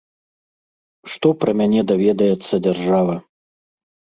[1.15, 3.15] Што пра мяне даведаецца дзяржава?